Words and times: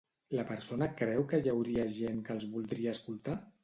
La 0.37 0.45
persona 0.51 0.87
creu 1.03 1.27
que 1.35 1.43
hi 1.43 1.53
hauria 1.53 1.87
gent 2.01 2.27
que 2.27 2.39
els 2.39 2.51
voldria 2.59 3.01
escoltar? 3.01 3.43